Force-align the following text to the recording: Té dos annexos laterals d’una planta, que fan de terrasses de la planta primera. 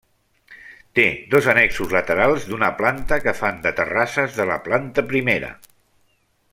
Té 0.99 1.03
dos 1.33 1.49
annexos 1.53 1.93
laterals 1.97 2.47
d’una 2.53 2.71
planta, 2.79 3.21
que 3.27 3.35
fan 3.41 3.61
de 3.67 3.75
terrasses 3.81 4.41
de 4.41 4.49
la 4.53 4.57
planta 4.69 5.09
primera. 5.15 5.55